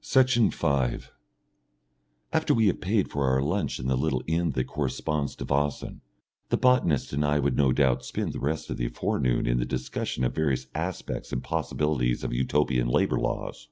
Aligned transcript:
Section 0.00 0.50
5 0.50 1.12
After 2.32 2.52
we 2.54 2.66
have 2.66 2.80
paid 2.80 3.08
for 3.08 3.28
our 3.28 3.40
lunch 3.40 3.78
in 3.78 3.86
the 3.86 3.96
little 3.96 4.24
inn 4.26 4.50
that 4.50 4.64
corresponds 4.64 5.36
to 5.36 5.44
Wassen, 5.44 6.00
the 6.48 6.56
botanist 6.56 7.12
and 7.12 7.24
I 7.24 7.38
would 7.38 7.56
no 7.56 7.70
doubt 7.70 8.04
spend 8.04 8.32
the 8.32 8.40
rest 8.40 8.68
of 8.70 8.78
the 8.78 8.88
forenoon 8.88 9.46
in 9.46 9.60
the 9.60 9.64
discussion 9.64 10.24
of 10.24 10.34
various 10.34 10.66
aspects 10.74 11.32
and 11.32 11.40
possibilities 11.40 12.24
of 12.24 12.32
Utopian 12.32 12.88
labour 12.88 13.20
laws. 13.20 13.68